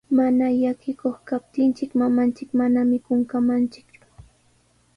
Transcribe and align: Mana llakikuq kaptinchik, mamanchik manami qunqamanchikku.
Mana 0.17 0.45
llakikuq 0.61 1.17
kaptinchik, 1.29 1.91
mamanchik 2.01 2.49
manami 2.59 2.97
qunqamanchikku. 3.05 4.05